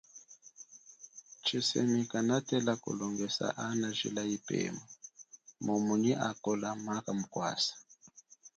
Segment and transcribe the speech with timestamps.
[1.43, 4.83] Tshisemi kanatela kulongesa ana jila ipema
[5.65, 7.73] mumu nyi akola maka mukwasa.